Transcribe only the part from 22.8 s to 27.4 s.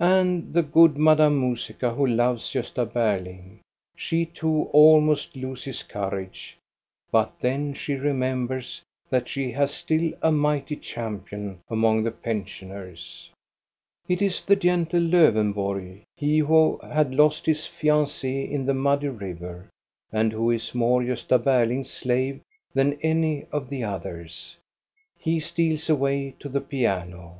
any of the others. He steals away to the piano.